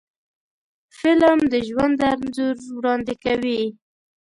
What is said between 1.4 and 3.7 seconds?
د ژوند انځور وړاندې کوي